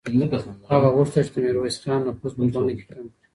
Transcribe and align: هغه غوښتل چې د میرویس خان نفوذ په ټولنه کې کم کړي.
هغه 0.71 0.87
غوښتل 0.95 1.21
چې 1.25 1.31
د 1.33 1.37
میرویس 1.45 1.77
خان 1.83 1.99
نفوذ 2.07 2.33
په 2.37 2.43
ټولنه 2.53 2.73
کې 2.77 2.85
کم 2.89 3.03
کړي. 3.07 3.11